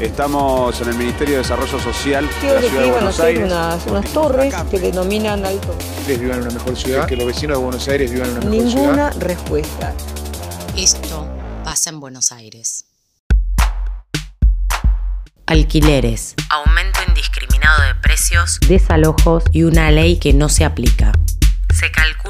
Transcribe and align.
Estamos 0.00 0.80
en 0.80 0.90
el 0.90 0.94
Ministerio 0.94 1.34
de 1.34 1.38
Desarrollo 1.38 1.76
Social 1.80 2.24
de 2.40 2.54
la 2.54 2.60
que 2.60 2.68
Ciudad 2.68 2.82
de 2.82 2.86
iban 2.86 2.88
a 2.88 2.92
Buenos 2.92 3.18
Aires. 3.20 3.44
unas, 3.44 3.86
unas 3.86 4.12
torres 4.12 4.54
que 4.70 4.78
denominan 4.78 5.44
alto. 5.44 5.76
ustedes 5.98 6.20
vivan 6.20 6.36
en 6.36 6.42
una 6.44 6.54
mejor 6.54 6.76
ciudad, 6.76 7.06
que 7.08 7.16
los 7.16 7.26
vecinos 7.26 7.58
de 7.58 7.64
Buenos 7.64 7.88
Aires 7.88 8.12
vivan 8.12 8.30
en 8.30 8.36
una 8.36 8.46
mejor 8.48 8.70
ciudad. 8.70 8.84
Ninguna 8.84 9.10
respuesta. 9.10 9.94
Esto 10.76 11.28
pasa 11.64 11.90
en 11.90 11.98
Buenos 11.98 12.30
Aires. 12.30 12.84
Alquileres, 15.46 16.36
aumento 16.48 17.00
indiscriminado 17.08 17.82
de 17.82 17.96
precios, 17.96 18.60
desalojos 18.68 19.42
y 19.50 19.64
una 19.64 19.90
ley 19.90 20.18
que 20.18 20.32
no 20.32 20.48
se 20.48 20.64
aplica. 20.64 21.10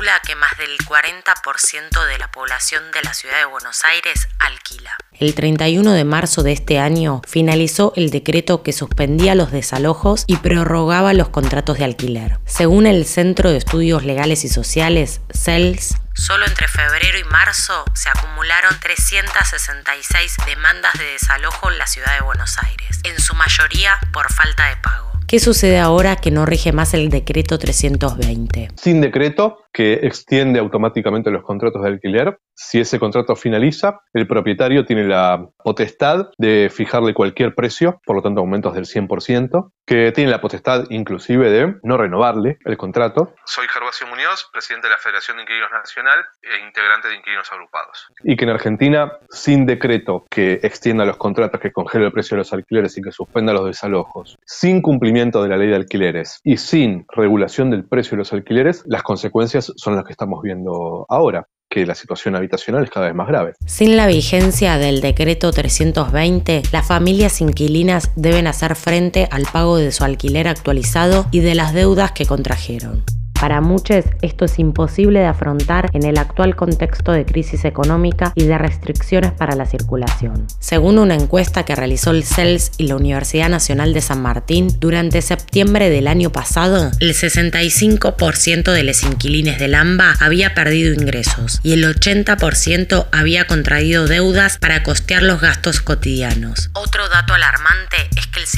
Calcula 0.09 0.21
que 0.27 0.37
más 0.37 0.57
del 0.57 0.79
40% 0.79 2.07
de 2.07 2.19
la 2.19 2.31
población 2.31 2.83
de 2.93 3.03
la 3.03 3.13
ciudad 3.13 3.39
de 3.39 3.45
Buenos 3.45 3.85
Aires 3.85 4.29
alquila. 4.39 4.97
El 5.13 5.35
31 5.35 5.93
de 5.93 6.05
marzo 6.05 6.43
de 6.43 6.53
este 6.53 6.79
año 6.79 7.21
finalizó 7.27 7.93
el 7.95 8.09
decreto 8.09 8.63
que 8.63 8.73
suspendía 8.73 9.35
los 9.35 9.53
desalojos 9.53 10.25
y 10.27 10.37
prorrogaba 10.37 11.13
los 11.13 11.29
contratos 11.29 11.77
de 11.77 11.85
alquiler. 11.85 12.39
Según 12.47 12.87
el 12.87 13.05
Centro 13.05 13.51
de 13.51 13.59
Estudios 13.59 14.03
Legales 14.03 14.45
y 14.45 14.49
Sociales, 14.49 15.21
CELS, 15.31 15.97
Solo 16.15 16.47
entre 16.47 16.69
febrero 16.69 17.19
y 17.19 17.25
marzo 17.25 17.85
se 17.95 18.09
acumularon 18.09 18.81
366 18.81 20.37
demandas 20.47 20.95
de 20.99 21.05
desalojo 21.05 21.71
en 21.71 21.79
la 21.79 21.87
ciudad 21.87 22.15
de 22.15 22.25
Buenos 22.25 22.57
Aires, 22.59 23.01
en 23.05 23.21
su 23.21 23.35
mayoría 23.35 23.99
por 24.13 24.33
falta 24.33 24.69
de 24.71 24.77
pago. 24.77 25.09
¿Qué 25.29 25.41
sucede 25.41 25.79
ahora 25.79 26.17
que 26.17 26.31
no 26.31 26.47
rige 26.47 26.73
más 26.73 26.95
el 26.95 27.11
decreto 27.11 27.59
320? 27.59 28.71
sin 28.81 29.03
decreto 29.03 29.68
que 29.73 29.95
extiende 30.03 30.59
automáticamente 30.59 31.31
los 31.31 31.43
contratos 31.43 31.83
de 31.83 31.89
alquiler. 31.89 32.39
Si 32.55 32.81
ese 32.81 32.99
contrato 32.99 33.37
finaliza, 33.37 34.01
el 34.13 34.27
propietario 34.27 34.85
tiene 34.85 35.05
la 35.05 35.47
potestad 35.63 36.31
de 36.39 36.71
fijarle 36.71 37.15
cualquier 37.15 37.55
precio, 37.55 38.01
por 38.05 38.17
lo 38.17 38.23
tanto 38.23 38.41
aumentos 38.41 38.75
del 38.75 38.85
100%, 38.85 39.71
que 39.87 40.13
tiene 40.13 40.31
la 40.31 40.41
potestad 40.41 40.85
inclusive 40.91 41.51
de 41.51 41.77
no 41.83 41.97
renovarle 41.97 42.59
el 42.65 42.77
contrato. 42.77 43.35
Soy 43.45 43.67
Gervasio 43.69 44.07
Muñoz, 44.09 44.49
presidente 44.53 44.89
de 44.89 44.95
la 44.95 44.99
Federación 44.99 45.37
de 45.37 45.45
Inquilinos 45.45 45.71
Nacional 45.71 46.25
e 46.43 46.67
integrante 46.67 47.09
de 47.09 47.17
Inquilinos 47.17 47.51
Agrupados. 47.53 48.09
Y 48.25 48.37
que 48.37 48.45
en 48.45 48.51
Argentina, 48.51 49.13
sin 49.31 49.65
decreto 49.65 50.27
que 50.29 50.55
extienda 50.63 51.05
los 51.05 51.17
contratos, 51.17 51.61
que 51.61 51.73
congele 51.73 52.07
el 52.07 52.13
precio 52.13 52.35
de 52.35 52.39
los 52.39 52.53
alquileres 52.53 52.99
y 52.99 53.03
que 53.03 53.13
suspenda 53.13 53.53
los 53.53 53.67
desalojos, 53.67 54.37
sin 54.45 54.83
cumplimiento 54.83 55.43
de 55.43 55.49
la 55.49 55.57
ley 55.57 55.69
de 55.69 55.77
alquileres 55.77 56.41
y 56.43 56.57
sin 56.57 57.07
regulación 57.09 57.71
del 57.71 57.87
precio 57.87 58.13
de 58.13 58.19
los 58.19 58.33
alquileres, 58.33 58.83
las 58.87 59.03
consecuencias 59.03 59.68
son 59.77 59.97
las 59.97 60.05
que 60.05 60.13
estamos 60.13 60.43
viendo 60.43 61.07
ahora, 61.09 61.47
que 61.71 61.85
la 61.85 61.95
situación 61.95 62.35
habitacional 62.35 62.85
es 62.85 62.91
cada 62.91 63.07
vez 63.07 63.15
más 63.15 63.29
grave. 63.29 63.53
Sin 63.67 63.97
la 63.97 64.07
vigencia 64.07 64.79
del 64.79 65.01
decreto 65.01 65.53
320, 65.53 66.63
las 66.73 66.87
familias 66.87 67.41
inquilinas 67.41 68.11
deben 68.17 68.47
hacer 68.47 68.75
frente 68.75 69.29
al 69.31 69.45
pago 69.53 69.77
de 69.77 69.93
su 69.93 70.05
alquiler 70.05 70.49
actualizado 70.49 71.27
y 71.31 71.41
de 71.41 71.55
las 71.55 71.75
deudas 71.75 72.13
que 72.13 72.27
contrajeron. 72.27 73.05
Para 73.41 73.61
muchos 73.61 74.05
esto 74.21 74.47
es 74.47 74.59
imposible 74.59 75.21
de 75.21 75.27
afrontar 75.27 75.91
en 75.93 76.05
el 76.05 76.19
actual 76.19 76.57
contexto 76.57 77.13
de 77.13 77.25
crisis 77.25 77.65
económica 77.65 78.33
y 78.35 78.45
de 78.45 78.59
restricciones 78.59 79.31
para 79.31 79.55
la 79.55 79.65
circulación. 79.65 80.47
Según 80.59 80.99
una 80.99 81.15
encuesta 81.15 81.65
que 81.65 81.77
realizó 81.77 82.11
el 82.11 82.25
CELS 82.25 82.73
y 82.79 82.89
la 82.89 82.97
Universidad 82.97 83.49
Nacional 83.49 83.95
de 83.95 84.01
San 84.01 84.23
Martín, 84.23 84.69
durante 84.81 85.23
septiembre 85.23 85.89
del 85.89 86.09
año 86.09 86.31
pasado, 86.31 86.91
el 86.99 87.15
65% 87.15 88.73
de 88.73 88.83
los 88.83 89.05
inquilines 89.05 89.61
del 89.61 89.77
AMBA 89.77 90.17
había 90.19 90.55
perdido 90.55 90.93
ingresos 90.93 91.61
y 91.63 91.75
el 91.75 91.85
80% 91.85 93.07
había 93.13 93.47
contraído 93.47 94.09
deudas 94.09 94.59
para 94.59 94.83
costear 94.83 95.23
los 95.23 95.41
gastos 95.41 95.81
cotidianos. 95.81 96.71
Otro 96.73 97.09
dato 97.09 97.35
alarmante 97.35 97.97
es 98.17 98.27
que 98.27 98.41
el 98.41 98.47
54% 98.47 98.58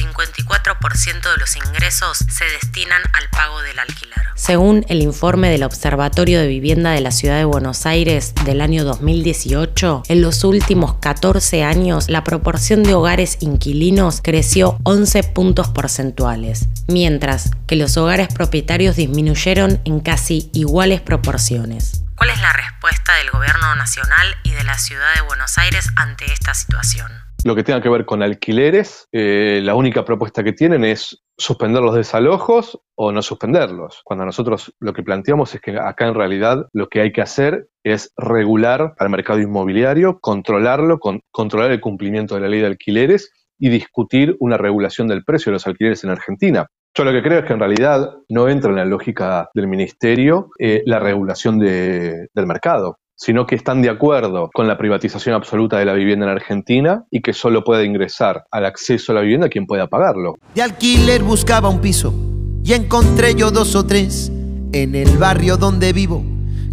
de 1.03 1.37
los 1.39 1.55
ingresos 1.55 2.19
se 2.29 2.45
destinan 2.45 3.01
al 3.13 3.27
pago 3.31 3.59
del 3.63 3.79
alquiler. 3.79 4.19
Según 4.35 4.85
el 4.87 5.01
informe 5.01 5.49
del 5.49 5.63
Observatorio 5.63 6.39
de 6.39 6.45
Vivienda 6.45 6.91
de 6.91 7.01
la 7.01 7.09
Ciudad 7.09 7.37
de 7.37 7.43
Buenos 7.43 7.87
Aires 7.87 8.35
del 8.45 8.61
año 8.61 8.83
2018, 8.83 10.03
en 10.07 10.21
los 10.21 10.43
últimos 10.43 10.93
14 11.01 11.63
años 11.63 12.07
la 12.07 12.23
proporción 12.23 12.83
de 12.83 12.93
hogares 12.93 13.37
inquilinos 13.39 14.21
creció 14.23 14.77
11 14.83 15.23
puntos 15.23 15.69
porcentuales, 15.69 16.67
mientras 16.87 17.49
que 17.65 17.77
los 17.77 17.97
hogares 17.97 18.27
propietarios 18.27 18.95
disminuyeron 18.95 19.81
en 19.85 20.01
casi 20.01 20.51
iguales 20.53 21.01
proporciones. 21.01 22.03
¿Cuál 22.15 22.29
es 22.29 22.41
la 22.41 22.53
respuesta 22.53 23.15
del 23.15 23.31
Gobierno 23.31 23.73
Nacional 23.73 24.37
y 24.43 24.51
de 24.51 24.63
la 24.63 24.77
Ciudad 24.77 25.15
de 25.15 25.21
Buenos 25.21 25.57
Aires 25.57 25.87
ante 25.95 26.31
esta 26.31 26.53
situación? 26.53 27.11
Lo 27.43 27.55
que 27.55 27.63
tenga 27.63 27.81
que 27.81 27.89
ver 27.89 28.05
con 28.05 28.21
alquileres, 28.21 29.07
eh, 29.11 29.61
la 29.63 29.73
única 29.73 30.05
propuesta 30.05 30.43
que 30.43 30.53
tienen 30.53 30.83
es 30.85 31.23
suspender 31.37 31.81
los 31.81 31.95
desalojos 31.95 32.79
o 32.95 33.11
no 33.11 33.23
suspenderlos. 33.23 34.01
Cuando 34.03 34.25
nosotros 34.25 34.75
lo 34.79 34.93
que 34.93 35.01
planteamos 35.01 35.55
es 35.55 35.61
que 35.61 35.75
acá 35.75 36.07
en 36.07 36.13
realidad 36.13 36.67
lo 36.71 36.87
que 36.87 37.01
hay 37.01 37.11
que 37.11 37.21
hacer 37.21 37.67
es 37.83 38.13
regular 38.15 38.93
al 38.99 39.09
mercado 39.09 39.39
inmobiliario, 39.39 40.19
controlarlo, 40.19 40.99
con- 40.99 41.21
controlar 41.31 41.71
el 41.71 41.81
cumplimiento 41.81 42.35
de 42.35 42.41
la 42.41 42.47
ley 42.47 42.59
de 42.59 42.67
alquileres 42.67 43.31
y 43.57 43.69
discutir 43.69 44.35
una 44.39 44.57
regulación 44.57 45.07
del 45.07 45.23
precio 45.23 45.49
de 45.49 45.53
los 45.55 45.65
alquileres 45.65 46.03
en 46.03 46.11
Argentina. 46.11 46.67
Yo 46.95 47.05
lo 47.05 47.11
que 47.11 47.23
creo 47.23 47.39
es 47.39 47.45
que 47.45 47.53
en 47.53 47.59
realidad 47.59 48.11
no 48.29 48.49
entra 48.49 48.69
en 48.69 48.75
la 48.75 48.85
lógica 48.85 49.49
del 49.55 49.67
ministerio 49.67 50.49
eh, 50.59 50.83
la 50.85 50.99
regulación 50.99 51.57
de- 51.57 52.27
del 52.35 52.45
mercado 52.45 52.97
sino 53.21 53.45
que 53.45 53.53
están 53.53 53.83
de 53.83 53.89
acuerdo 53.89 54.49
con 54.51 54.67
la 54.67 54.79
privatización 54.79 55.35
absoluta 55.35 55.77
de 55.77 55.85
la 55.85 55.93
vivienda 55.93 56.25
en 56.25 56.31
Argentina 56.31 57.05
y 57.11 57.21
que 57.21 57.33
solo 57.33 57.63
puede 57.63 57.85
ingresar 57.85 58.45
al 58.49 58.65
acceso 58.65 59.11
a 59.11 59.15
la 59.15 59.21
vivienda 59.21 59.47
quien 59.47 59.67
pueda 59.67 59.85
pagarlo. 59.85 60.39
De 60.55 60.63
alquiler 60.63 61.21
buscaba 61.21 61.69
un 61.69 61.81
piso 61.81 62.15
y 62.63 62.73
encontré 62.73 63.35
yo 63.35 63.51
dos 63.51 63.75
o 63.75 63.85
tres 63.85 64.31
en 64.73 64.95
el 64.95 65.19
barrio 65.19 65.57
donde 65.57 65.93
vivo 65.93 66.25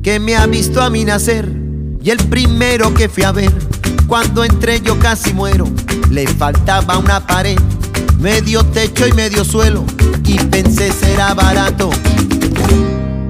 que 0.03 0.19
me 0.20 0.37
ha 0.37 0.47
visto 0.47 0.81
a 0.81 0.88
mí 0.88 1.04
nacer. 1.04 1.47
Y 2.03 2.08
el 2.08 2.19
primero 2.31 2.94
que 2.94 3.10
fui 3.10 3.25
a 3.25 3.32
ver 3.32 3.53
cuando 4.06 4.42
entré 4.42 4.81
yo 4.81 4.98
casi 4.98 5.34
muero. 5.34 5.66
Le 6.10 6.26
faltaba 6.26 6.97
una 6.97 7.26
pared 7.26 7.58
medio 8.20 8.64
techo 8.64 9.06
y 9.06 9.12
medio 9.12 9.44
suelo. 9.44 9.84
Y 10.25 10.38
pensé 10.44 10.92
será 10.92 11.34
barato. 11.34 11.91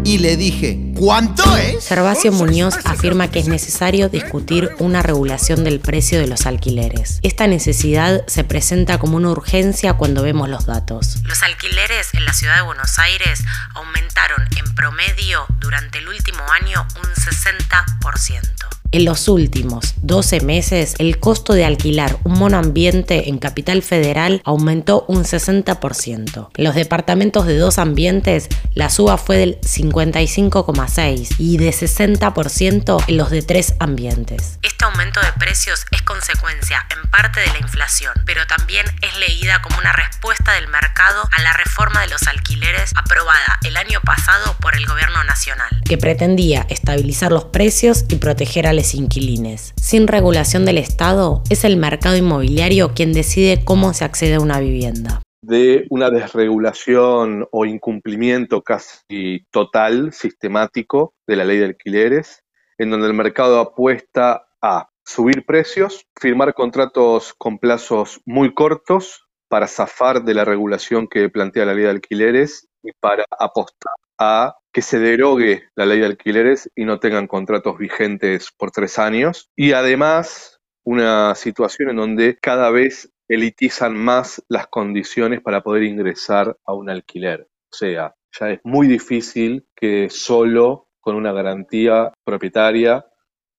Y 0.04 0.18
le 0.18 0.36
dije 0.36 0.87
¿cuánto 0.98 1.56
es? 1.56 1.86
Gervasio 1.88 2.32
Muñoz 2.32 2.74
afirma 2.84 3.30
que 3.30 3.38
es 3.38 3.48
necesario 3.48 4.08
discutir 4.08 4.70
una 4.78 5.02
regulación 5.02 5.64
del 5.64 5.80
precio 5.80 6.18
de 6.18 6.26
los 6.26 6.46
alquileres. 6.46 7.20
Esta 7.22 7.46
necesidad 7.46 8.26
se 8.26 8.44
presenta 8.44 8.98
como 8.98 9.16
una 9.16 9.30
urgencia 9.30 9.94
cuando 9.94 10.22
vemos 10.22 10.48
los 10.48 10.66
datos. 10.66 11.18
Los 11.24 11.42
alquileres 11.42 12.08
en 12.14 12.24
la 12.24 12.32
ciudad 12.32 12.56
de 12.56 12.62
Buenos 12.62 12.98
Aires 12.98 13.44
aumentaron 13.74 14.46
en 14.56 14.74
promedio 14.74 15.46
durante 15.60 15.98
el 15.98 16.08
último 16.08 16.42
año 16.50 16.86
un 16.96 17.14
60%. 17.14 18.68
En 18.90 19.04
los 19.04 19.28
últimos 19.28 19.92
12 20.00 20.40
meses, 20.40 20.94
el 20.98 21.18
costo 21.18 21.52
de 21.52 21.66
alquilar 21.66 22.16
un 22.24 22.38
monoambiente 22.38 23.28
en 23.28 23.36
Capital 23.36 23.82
Federal 23.82 24.40
aumentó 24.46 25.04
un 25.08 25.24
60%. 25.24 26.48
En 26.56 26.64
los 26.64 26.74
departamentos 26.74 27.46
de 27.46 27.58
dos 27.58 27.78
ambientes, 27.78 28.48
la 28.72 28.88
suba 28.88 29.18
fue 29.18 29.36
del 29.36 29.60
55,6% 29.60 31.34
y 31.38 31.58
de 31.58 31.68
60% 31.68 33.04
en 33.06 33.16
los 33.18 33.28
de 33.28 33.42
tres 33.42 33.74
ambientes. 33.78 34.58
Este 34.62 34.86
aumento 34.86 35.20
de 35.20 35.32
precios 35.38 35.84
es 35.90 36.00
consecuencia 36.00 36.86
en 36.90 37.10
parte 37.10 37.40
de 37.40 37.48
la 37.48 37.58
inflación, 37.58 38.14
pero 38.24 38.46
también 38.46 38.86
es 39.02 39.18
leída 39.18 39.60
como 39.60 39.76
una 39.76 39.92
respuesta 39.92 40.54
del 40.54 40.68
mercado 40.68 41.28
a 41.30 41.42
la 41.42 41.52
reforma 41.52 42.00
de 42.00 42.08
los 42.08 42.26
alquileres 42.26 42.92
aprobada 42.96 43.58
el 43.66 43.76
año 43.76 44.00
pasado 44.00 44.56
por 44.60 44.76
el 44.76 44.86
gobierno 44.86 45.22
nacional, 45.24 45.68
que 45.84 45.98
pretendía 45.98 46.64
estabilizar 46.70 47.32
los 47.32 47.44
precios 47.44 48.06
y 48.08 48.16
proteger 48.16 48.66
a 48.66 48.77
inquilines. 48.94 49.74
Sin 49.76 50.06
regulación 50.06 50.64
del 50.64 50.78
Estado, 50.78 51.42
es 51.50 51.64
el 51.64 51.76
mercado 51.76 52.16
inmobiliario 52.16 52.92
quien 52.94 53.12
decide 53.12 53.64
cómo 53.64 53.92
se 53.94 54.04
accede 54.04 54.34
a 54.34 54.40
una 54.40 54.60
vivienda. 54.60 55.22
de 55.40 55.86
una 55.90 56.10
desregulación 56.10 57.46
o 57.52 57.64
incumplimiento 57.64 58.60
casi 58.62 59.46
total, 59.50 60.12
sistemático 60.12 61.14
de 61.28 61.36
la 61.36 61.44
ley 61.44 61.58
de 61.58 61.66
alquileres, 61.66 62.42
en 62.76 62.90
donde 62.90 63.06
el 63.06 63.14
mercado 63.14 63.60
apuesta 63.60 64.48
a 64.60 64.88
subir 65.04 65.46
precios, 65.46 66.04
firmar 66.20 66.54
contratos 66.54 67.34
con 67.38 67.58
plazos 67.58 68.20
muy 68.26 68.52
cortos 68.52 69.28
para 69.48 69.66
zafar 69.66 70.24
de 70.24 70.34
la 70.34 70.44
regulación 70.44 71.08
que 71.08 71.28
plantea 71.28 71.64
la 71.64 71.74
ley 71.74 71.84
de 71.84 71.90
alquileres 71.90 72.68
y 72.82 72.90
para 73.00 73.24
apostar 73.38 73.94
a 74.18 74.56
que 74.72 74.82
se 74.82 74.98
derogue 74.98 75.64
la 75.74 75.86
ley 75.86 76.00
de 76.00 76.06
alquileres 76.06 76.70
y 76.74 76.84
no 76.84 77.00
tengan 77.00 77.26
contratos 77.26 77.78
vigentes 77.78 78.50
por 78.56 78.70
tres 78.70 78.98
años. 78.98 79.50
Y 79.56 79.72
además, 79.72 80.60
una 80.84 81.34
situación 81.34 81.90
en 81.90 81.96
donde 81.96 82.38
cada 82.40 82.70
vez 82.70 83.12
elitizan 83.28 83.94
más 83.94 84.42
las 84.48 84.68
condiciones 84.68 85.40
para 85.40 85.62
poder 85.62 85.82
ingresar 85.82 86.56
a 86.64 86.74
un 86.74 86.90
alquiler. 86.90 87.48
O 87.70 87.76
sea, 87.76 88.14
ya 88.38 88.50
es 88.50 88.60
muy 88.64 88.86
difícil 88.86 89.66
que 89.76 90.08
solo 90.10 90.88
con 91.00 91.16
una 91.16 91.32
garantía 91.32 92.12
propietaria 92.24 93.04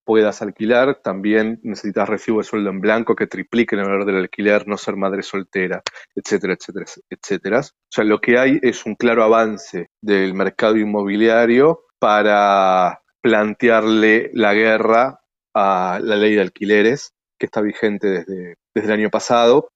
puedas 0.10 0.42
alquilar, 0.42 0.96
también 1.04 1.60
necesitas 1.62 2.10
recibo 2.10 2.40
de 2.40 2.44
sueldo 2.44 2.72
en 2.72 2.82
blanco 2.82 3.16
que 3.16 3.28
triplique 3.28 3.76
el 3.76 3.84
valor 3.84 4.06
del 4.06 4.16
alquiler, 4.16 4.68
no 4.68 4.76
ser 4.76 4.96
madre 4.96 5.22
soltera, 5.22 5.84
etcétera, 6.16 6.56
etcétera, 6.56 6.86
etcétera. 7.12 7.60
O 7.60 7.92
sea, 7.92 8.04
lo 8.06 8.20
que 8.20 8.40
hay 8.40 8.58
es 8.64 8.88
un 8.88 8.96
claro 8.96 9.24
avance 9.24 9.92
del 10.02 10.34
mercado 10.34 10.78
inmobiliario 10.78 11.82
para 12.00 13.04
plantearle 13.22 14.32
la 14.34 14.56
guerra 14.56 15.20
a 15.54 16.00
la 16.02 16.16
ley 16.16 16.34
de 16.34 16.42
alquileres 16.42 17.14
que 17.38 17.46
está 17.46 17.62
vigente 17.62 18.08
desde, 18.08 18.56
desde 18.74 18.88
el 18.88 19.00
año 19.00 19.10
pasado. 19.12 19.70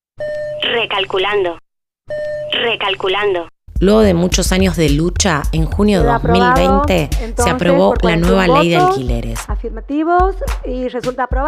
Recalculando. 0.64 1.60
Recalculando. 2.52 3.50
Luego 3.84 4.00
de 4.00 4.14
muchos 4.14 4.54
años 4.54 4.78
de 4.78 4.90
lucha, 4.90 5.44
en 5.52 5.66
junio 5.66 6.02
de 6.02 6.08
2020 6.08 7.10
se 7.36 7.50
aprobó 7.50 7.96
la 8.02 8.16
nueva 8.16 8.48
ley 8.48 8.70
de 8.70 8.78
alquileres. 8.78 9.40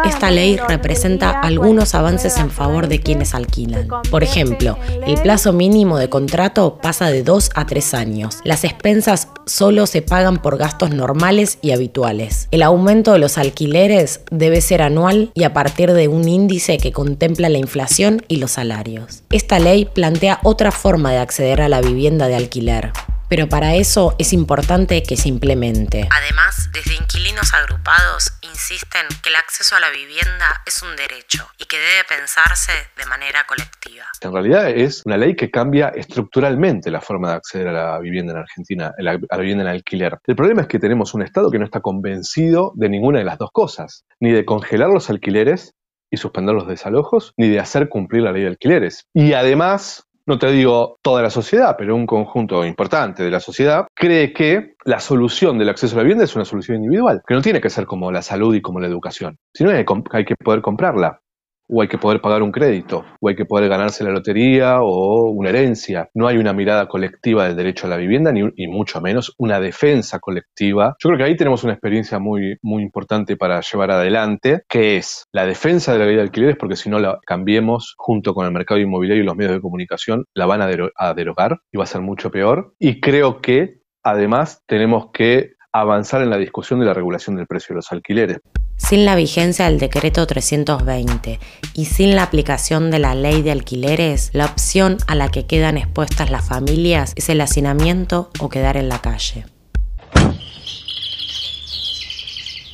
Esta 0.04 0.30
ley 0.30 0.58
representa 0.68 1.30
algunos 1.40 1.94
avances 1.94 2.36
en 2.36 2.50
favor 2.50 2.88
de 2.88 3.00
quienes 3.00 3.34
alquilan. 3.34 3.88
Por 4.10 4.22
ejemplo, 4.22 4.76
el 5.06 5.18
plazo 5.22 5.54
mínimo 5.54 5.96
de 5.96 6.10
contrato 6.10 6.78
pasa 6.82 7.06
de 7.06 7.22
dos 7.22 7.48
a 7.54 7.64
tres 7.64 7.94
años. 7.94 8.40
Las 8.44 8.64
expensas 8.64 9.28
solo 9.46 9.86
se 9.86 10.02
pagan 10.02 10.36
por 10.36 10.58
gastos 10.58 10.90
normales 10.90 11.58
y 11.62 11.70
habituales. 11.70 12.48
El 12.50 12.62
aumento 12.62 13.12
de 13.12 13.18
los 13.18 13.38
alquileres 13.38 14.20
debe 14.30 14.60
ser 14.60 14.82
anual 14.82 15.30
y 15.32 15.44
a 15.44 15.54
partir 15.54 15.94
de 15.94 16.08
un 16.08 16.28
índice 16.28 16.76
que 16.76 16.92
contempla 16.92 17.48
la 17.48 17.56
inflación 17.56 18.22
y 18.28 18.36
los 18.36 18.50
salarios. 18.50 19.22
Esta 19.30 19.58
ley 19.58 19.86
plantea 19.86 20.40
otra 20.42 20.70
forma 20.70 21.12
de 21.12 21.18
acceder 21.18 21.62
a 21.62 21.70
la 21.70 21.80
vivienda 21.80 22.25
de 22.28 22.36
alquiler. 22.36 22.92
Pero 23.28 23.48
para 23.48 23.74
eso 23.74 24.14
es 24.18 24.32
importante 24.32 25.02
que 25.02 25.16
se 25.16 25.28
implemente. 25.28 26.08
Además, 26.10 26.70
desde 26.72 26.94
inquilinos 26.94 27.52
agrupados 27.54 28.30
insisten 28.42 29.06
que 29.22 29.30
el 29.30 29.36
acceso 29.36 29.74
a 29.74 29.80
la 29.80 29.90
vivienda 29.90 30.62
es 30.64 30.80
un 30.82 30.94
derecho 30.94 31.48
y 31.58 31.64
que 31.64 31.76
debe 31.76 32.04
pensarse 32.08 32.72
de 32.96 33.04
manera 33.06 33.44
colectiva. 33.44 34.04
En 34.20 34.32
realidad 34.32 34.70
es 34.70 35.04
una 35.06 35.16
ley 35.16 35.34
que 35.34 35.50
cambia 35.50 35.88
estructuralmente 35.88 36.90
la 36.90 37.00
forma 37.00 37.30
de 37.30 37.34
acceder 37.34 37.68
a 37.68 37.72
la 37.72 37.98
vivienda 37.98 38.32
en 38.32 38.38
Argentina, 38.38 38.92
a 38.96 39.02
la 39.02 39.38
vivienda 39.38 39.64
en 39.64 39.70
alquiler. 39.70 40.18
El 40.24 40.36
problema 40.36 40.62
es 40.62 40.68
que 40.68 40.78
tenemos 40.78 41.12
un 41.12 41.22
Estado 41.22 41.50
que 41.50 41.58
no 41.58 41.64
está 41.64 41.80
convencido 41.80 42.72
de 42.76 42.88
ninguna 42.88 43.18
de 43.18 43.24
las 43.24 43.38
dos 43.38 43.50
cosas, 43.52 44.04
ni 44.20 44.30
de 44.30 44.44
congelar 44.44 44.88
los 44.90 45.10
alquileres 45.10 45.74
y 46.10 46.16
suspender 46.18 46.54
los 46.54 46.68
desalojos, 46.68 47.34
ni 47.36 47.48
de 47.48 47.58
hacer 47.58 47.88
cumplir 47.88 48.22
la 48.22 48.32
ley 48.32 48.42
de 48.42 48.48
alquileres. 48.48 49.06
Y 49.12 49.32
además 49.32 50.05
no 50.26 50.38
te 50.38 50.50
digo 50.50 50.98
toda 51.02 51.22
la 51.22 51.30
sociedad, 51.30 51.76
pero 51.78 51.94
un 51.94 52.06
conjunto 52.06 52.64
importante 52.64 53.22
de 53.22 53.30
la 53.30 53.40
sociedad, 53.40 53.86
cree 53.94 54.32
que 54.32 54.74
la 54.84 55.00
solución 55.00 55.58
del 55.58 55.68
acceso 55.68 55.94
a 55.94 55.98
la 55.98 56.02
vivienda 56.02 56.24
es 56.24 56.34
una 56.34 56.44
solución 56.44 56.78
individual, 56.78 57.22
que 57.26 57.34
no 57.34 57.42
tiene 57.42 57.60
que 57.60 57.70
ser 57.70 57.86
como 57.86 58.10
la 58.10 58.22
salud 58.22 58.54
y 58.54 58.62
como 58.62 58.80
la 58.80 58.88
educación, 58.88 59.38
sino 59.54 59.70
hay, 59.70 59.84
hay 60.12 60.24
que 60.24 60.36
poder 60.36 60.60
comprarla 60.62 61.20
o 61.68 61.82
hay 61.82 61.88
que 61.88 61.98
poder 61.98 62.20
pagar 62.20 62.42
un 62.42 62.52
crédito, 62.52 63.04
o 63.20 63.28
hay 63.28 63.36
que 63.36 63.44
poder 63.44 63.68
ganarse 63.68 64.04
la 64.04 64.10
lotería 64.10 64.78
o 64.80 65.30
una 65.30 65.50
herencia. 65.50 66.08
No 66.14 66.26
hay 66.28 66.38
una 66.38 66.52
mirada 66.52 66.86
colectiva 66.86 67.46
del 67.46 67.56
derecho 67.56 67.86
a 67.86 67.90
la 67.90 67.96
vivienda, 67.96 68.32
ni, 68.32 68.42
mucho 68.66 69.00
menos 69.00 69.34
una 69.38 69.60
defensa 69.60 70.18
colectiva. 70.18 70.96
Yo 70.98 71.08
creo 71.08 71.18
que 71.18 71.24
ahí 71.24 71.36
tenemos 71.36 71.64
una 71.64 71.72
experiencia 71.72 72.18
muy, 72.18 72.56
muy 72.62 72.82
importante 72.82 73.36
para 73.36 73.60
llevar 73.60 73.90
adelante, 73.90 74.62
que 74.68 74.96
es 74.96 75.24
la 75.32 75.46
defensa 75.46 75.92
de 75.92 75.98
la 75.98 76.06
ley 76.06 76.16
de 76.16 76.22
alquileres, 76.22 76.56
porque 76.58 76.76
si 76.76 76.90
no 76.90 76.98
la 76.98 77.18
cambiemos 77.26 77.94
junto 77.96 78.34
con 78.34 78.46
el 78.46 78.52
mercado 78.52 78.80
inmobiliario 78.80 79.22
y 79.22 79.26
los 79.26 79.36
medios 79.36 79.54
de 79.54 79.60
comunicación, 79.60 80.24
la 80.34 80.46
van 80.46 80.62
a, 80.62 80.68
a 80.96 81.14
derogar 81.14 81.58
y 81.72 81.78
va 81.78 81.84
a 81.84 81.88
ser 81.88 82.00
mucho 82.00 82.30
peor. 82.30 82.74
Y 82.78 83.00
creo 83.00 83.40
que 83.40 83.80
además 84.02 84.62
tenemos 84.66 85.10
que 85.12 85.56
avanzar 85.72 86.22
en 86.22 86.30
la 86.30 86.38
discusión 86.38 86.80
de 86.80 86.86
la 86.86 86.94
regulación 86.94 87.36
del 87.36 87.46
precio 87.46 87.74
de 87.74 87.76
los 87.76 87.92
alquileres. 87.92 88.38
Sin 88.76 89.04
la 89.04 89.16
vigencia 89.16 89.64
del 89.64 89.78
decreto 89.78 90.26
320 90.26 91.40
y 91.74 91.84
sin 91.86 92.14
la 92.14 92.22
aplicación 92.22 92.90
de 92.90 92.98
la 92.98 93.14
ley 93.14 93.42
de 93.42 93.50
alquileres, 93.50 94.30
la 94.32 94.46
opción 94.46 94.98
a 95.06 95.14
la 95.14 95.28
que 95.30 95.46
quedan 95.46 95.76
expuestas 95.76 96.30
las 96.30 96.46
familias 96.46 97.12
es 97.16 97.28
el 97.28 97.40
hacinamiento 97.40 98.30
o 98.38 98.48
quedar 98.48 98.76
en 98.76 98.88
la 98.88 99.00
calle. 99.00 99.46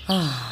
Ah. 0.08 0.51